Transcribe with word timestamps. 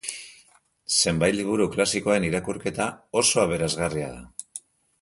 Zenbait 1.03 1.35
liburu 1.39 1.67
klasikoen 1.75 2.27
irakurketa 2.31 2.89
oso 3.23 3.45
aberasgarria 3.45 4.11
da. 4.19 4.61